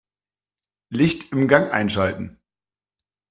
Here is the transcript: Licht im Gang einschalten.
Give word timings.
Licht 0.89 1.31
im 1.31 1.47
Gang 1.47 1.71
einschalten. 1.71 2.39